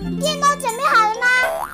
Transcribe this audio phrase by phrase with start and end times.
[0.00, 1.26] 电脑准备好了吗？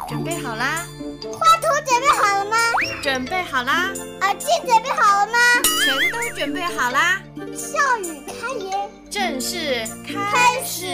[0.08, 0.84] 准备好啦。
[1.32, 2.56] 画图准备好了吗？
[3.00, 3.90] 准备好啦。
[4.22, 5.38] 耳机准备好了吗？
[5.84, 7.22] 全都准备好啦。
[7.54, 10.86] 笑语开言，正式开始。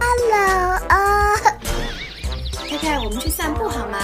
[0.00, 1.34] Hello 啊，
[2.68, 3.98] 开开，我们去散步好吗？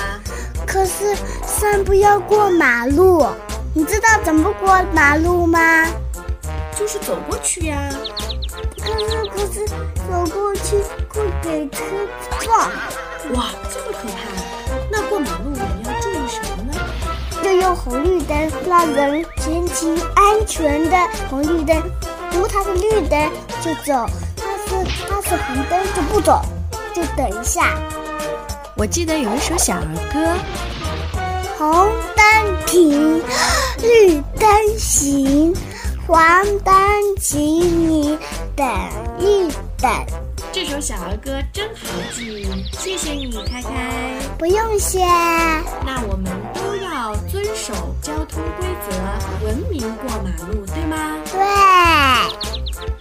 [0.66, 1.16] 可是
[1.46, 3.24] 散步要过马路，
[3.72, 5.86] 你知道怎么过马路吗？
[6.76, 7.88] 就是走过去呀。
[8.80, 10.76] 可是可是走过去
[11.08, 11.84] 会给车
[12.40, 12.70] 撞。
[13.34, 14.18] 哇，这么可怕！
[14.90, 16.74] 那过马路我们要注意什么呢？
[17.44, 20.96] 要用红绿灯，让人前行安全的
[21.28, 21.76] 红绿灯。
[22.32, 23.30] 如果它是绿灯
[23.62, 26.40] 就走，它是它是红灯就不走，
[26.94, 27.78] 就等一下。
[28.76, 29.80] 我记得有一首小儿
[30.12, 30.36] 歌：
[31.58, 33.22] 红灯停，
[33.82, 35.54] 绿灯行，
[36.06, 36.74] 黄灯
[37.20, 38.18] 请你
[38.58, 38.66] 等
[39.20, 39.48] 一
[39.80, 39.88] 等。
[40.50, 43.70] 这首小儿歌真好记，谢谢你，开开。
[44.36, 44.98] 不用谢。
[45.86, 50.96] 那我们都要遵守交通规则，文明过马路，对吗？
[51.30, 51.38] 对。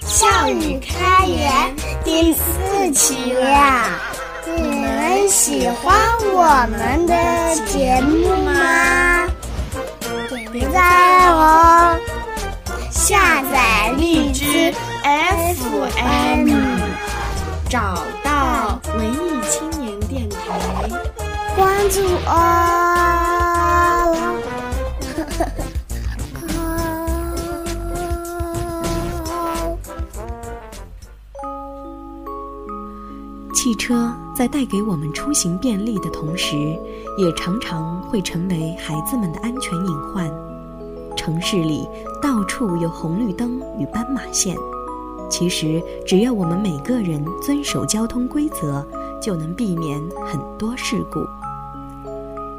[0.06, 4.00] 笑语开颜第四期了，
[4.45, 5.98] 你们喜欢
[6.34, 7.16] 我们的
[7.66, 9.28] 节目吗？
[10.52, 11.77] 点赞哦！
[17.70, 20.88] 找到文艺青年电台，
[21.54, 22.34] 关注哦！
[33.54, 36.56] 汽车在带给我们出行便利的同时，
[37.18, 40.32] 也常常会成为孩子们的安全隐患。
[41.18, 41.86] 城市里
[42.22, 44.56] 到处有红绿灯与斑马线，
[45.30, 48.86] 其实只要我们每个人遵守交通规则，
[49.22, 51.20] 就能避免很多事故。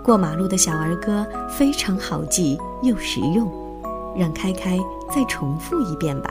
[0.03, 3.51] 过马路的小儿歌非常好记又实用，
[4.17, 4.79] 让开开
[5.15, 6.31] 再重复一遍吧。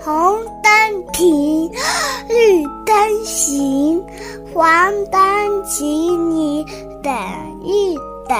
[0.00, 1.70] 红灯停，
[2.28, 4.02] 绿灯行，
[4.52, 5.20] 黄灯
[5.64, 6.64] 请你
[7.02, 7.12] 等
[7.62, 7.94] 一
[8.28, 8.36] 等。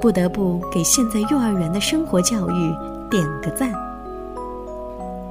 [0.00, 2.74] 不得不给现在幼儿园的生活教育
[3.10, 3.72] 点个赞。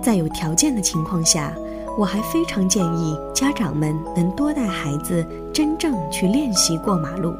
[0.07, 1.53] 在有条件的情况下，
[1.97, 7.35] 我还非常建议家长们能多带孩子真正去练习过马路。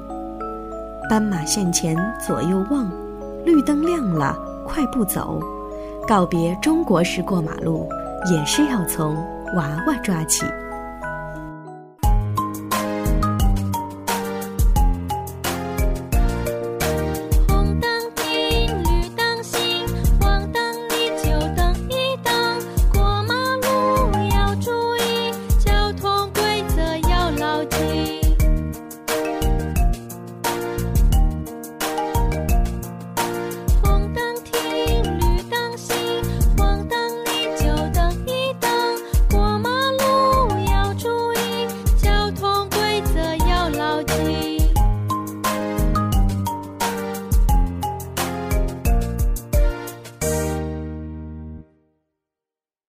[1.10, 2.92] 斑马线前左右望，
[3.46, 5.40] 绿灯亮了快步走。
[6.06, 7.88] 告别中国式过马路，
[8.30, 9.16] 也是要从
[9.56, 10.44] 娃娃抓起。